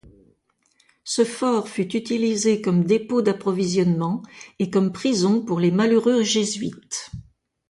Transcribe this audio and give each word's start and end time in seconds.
Ce 1.03 1.23
fort 1.23 1.69
fut 1.69 1.95
utilisé 1.95 2.59
comme 2.59 2.85
dépôt 2.85 3.21
d'approvisionnement 3.21 4.23
et 4.57 4.71
comme 4.71 4.91
prison 4.91 5.45
pour 5.45 5.59
les 5.59 5.69
malheureux 5.69 6.23
jésuites. 6.23 7.11